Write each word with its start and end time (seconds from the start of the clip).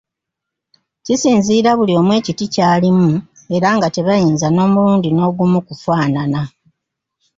Kisinziira 1.05 1.69
buli 1.77 1.93
omu 1.99 2.11
ekiti 2.19 2.45
kyalimu 2.53 3.11
era 3.55 3.67
nga 3.77 3.87
tebayinza 3.95 4.47
nomulundi 4.51 5.09
nogumu 5.17 5.59
kufaanana. 5.67 6.41